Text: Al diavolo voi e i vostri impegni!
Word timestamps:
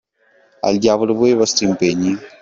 Al 0.63 0.79
diavolo 0.79 1.13
voi 1.13 1.29
e 1.29 1.33
i 1.33 1.35
vostri 1.35 1.67
impegni! 1.67 2.17